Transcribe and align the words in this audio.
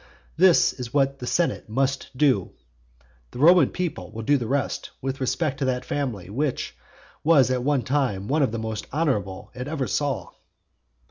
This 0.35 0.73
is 0.73 0.95
what 0.95 1.19
the 1.19 1.27
senate 1.27 1.69
must 1.69 2.09
do; 2.17 2.53
the 3.29 3.37
Roman 3.37 3.69
people 3.69 4.11
will 4.11 4.23
do 4.23 4.35
the 4.35 4.47
rest 4.47 4.89
with 4.99 5.21
respect 5.21 5.59
to 5.59 5.65
that 5.65 5.85
family 5.85 6.27
which 6.27 6.75
was 7.23 7.51
at 7.51 7.61
one 7.63 7.83
time 7.83 8.27
one 8.27 8.41
of 8.41 8.51
the 8.51 8.57
most 8.57 8.87
honourable 8.91 9.51
it 9.53 9.67
ever 9.67 9.85
saw. 9.85 10.29